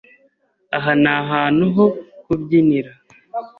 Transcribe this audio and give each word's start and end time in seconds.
Aha 0.77 0.91
ni 1.01 1.09
ahantu 1.19 1.63
ho 1.75 1.85
kubyinira. 2.23 2.91